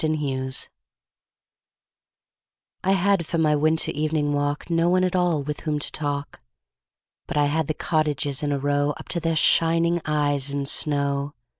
Good 0.03 0.17
Hours 0.19 0.67
I 2.83 2.93
HAD 2.93 3.27
for 3.27 3.37
my 3.37 3.55
winter 3.55 3.91
evening 3.91 4.33
walk 4.33 4.67
No 4.71 4.89
one 4.89 5.03
at 5.03 5.15
all 5.15 5.43
with 5.43 5.59
whom 5.59 5.77
to 5.77 5.91
talk, 5.91 6.41
But 7.27 7.37
I 7.37 7.45
had 7.45 7.67
the 7.67 7.75
cottages 7.75 8.41
in 8.41 8.51
a 8.51 8.57
row 8.57 8.95
Up 8.97 9.07
to 9.09 9.19
their 9.19 9.35
shining 9.35 10.01
eyes 10.03 10.49
in 10.49 10.65
snow. 10.65 11.35